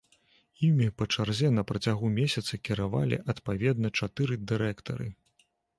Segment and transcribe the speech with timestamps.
[0.67, 5.07] Імі па чарзе на працягу месяца кіравалі адпаведна чатыры дырэктары.